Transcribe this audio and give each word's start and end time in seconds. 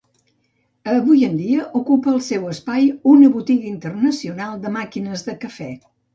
Avui 0.93 1.19
en 1.27 1.35
dia, 1.41 1.65
ocupa 1.79 2.13
el 2.13 2.23
seu 2.29 2.47
espai, 2.53 2.89
una 3.13 3.29
botiga 3.37 3.69
internacional 3.75 4.59
de 4.67 4.75
màquines 4.81 5.29
de 5.31 5.39
cafè. 5.47 5.71